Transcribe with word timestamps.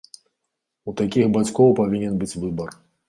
У 0.91 0.95
такіх 1.01 1.29
бацькоў 1.35 1.75
павінен 1.81 2.13
быць 2.25 2.33
выбар. 2.41 2.69